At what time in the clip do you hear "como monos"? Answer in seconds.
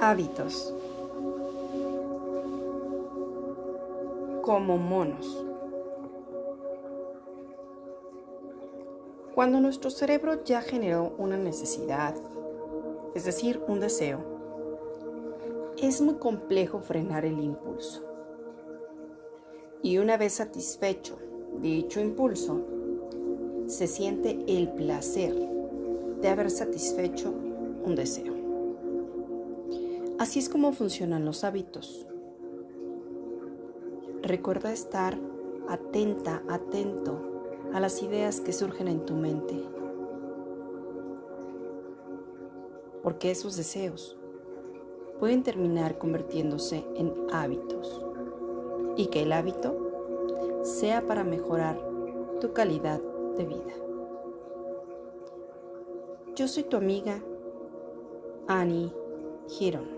4.42-5.44